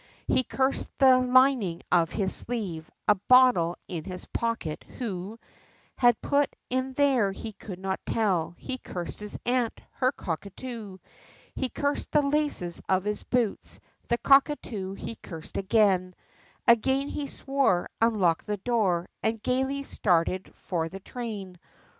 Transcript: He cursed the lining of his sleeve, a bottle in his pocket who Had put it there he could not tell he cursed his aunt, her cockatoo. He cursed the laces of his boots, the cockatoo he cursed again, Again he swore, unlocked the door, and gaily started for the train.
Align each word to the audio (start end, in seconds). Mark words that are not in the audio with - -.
He 0.25 0.41
cursed 0.43 0.97
the 0.97 1.19
lining 1.19 1.83
of 1.91 2.09
his 2.09 2.33
sleeve, 2.33 2.89
a 3.07 3.13
bottle 3.13 3.77
in 3.87 4.03
his 4.05 4.25
pocket 4.25 4.83
who 4.97 5.37
Had 5.95 6.19
put 6.23 6.55
it 6.71 6.95
there 6.95 7.31
he 7.31 7.53
could 7.53 7.77
not 7.77 7.99
tell 8.07 8.55
he 8.57 8.79
cursed 8.79 9.19
his 9.19 9.37
aunt, 9.45 9.79
her 9.91 10.11
cockatoo. 10.11 10.97
He 11.53 11.69
cursed 11.69 12.13
the 12.13 12.23
laces 12.23 12.81
of 12.89 13.03
his 13.03 13.21
boots, 13.21 13.79
the 14.07 14.17
cockatoo 14.17 14.95
he 14.95 15.17
cursed 15.17 15.59
again, 15.59 16.15
Again 16.67 17.07
he 17.07 17.27
swore, 17.27 17.87
unlocked 18.01 18.47
the 18.47 18.57
door, 18.57 19.07
and 19.21 19.39
gaily 19.43 19.83
started 19.83 20.51
for 20.55 20.89
the 20.89 20.99
train. 20.99 21.59